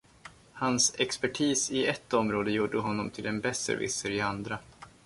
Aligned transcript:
Hans 0.53 0.95
expertis 0.99 1.71
i 1.71 1.85
ett 1.87 2.13
område 2.13 2.51
gjorde 2.51 2.77
honom 2.77 3.09
till 3.09 3.25
en 3.25 3.41
besserwisser 3.41 4.09
i 4.11 4.21
andra 4.21 4.57